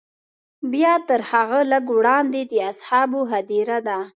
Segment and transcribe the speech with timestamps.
[0.71, 3.99] بیا تر هغه لږ وړاندې د اصحابو هدیره ده.